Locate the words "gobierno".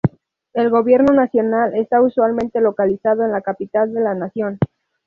0.71-1.13